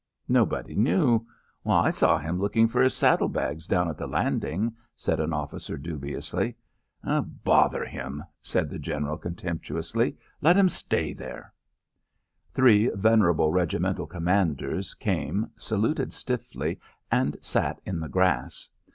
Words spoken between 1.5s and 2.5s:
"I saw him